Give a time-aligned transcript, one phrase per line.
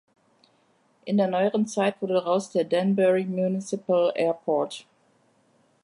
[1.05, 4.87] In der neueren Zeit wurde daraus der Danbury Municipal Airport.